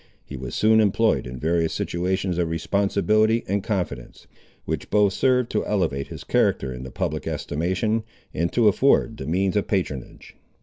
He 0.25 0.35
was 0.35 0.55
soon 0.55 0.79
employed 0.81 1.27
in 1.27 1.37
various 1.39 1.73
situations 1.73 2.39
of 2.39 2.49
responsibility 2.49 3.43
and 3.47 3.63
confidence, 3.63 4.25
which 4.65 4.89
both 4.89 5.13
served 5.13 5.51
to 5.51 5.63
elevate 5.67 6.07
his 6.07 6.23
character 6.23 6.73
in 6.73 6.81
the 6.81 6.89
public 6.89 7.27
estimation, 7.27 8.01
and 8.33 8.51
to 8.51 8.67
afford 8.67 9.17
the 9.17 9.27
means 9.27 9.55
of 9.55 9.67
patronage. 9.67 10.35